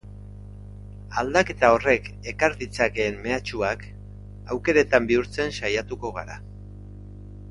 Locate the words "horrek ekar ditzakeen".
1.73-3.19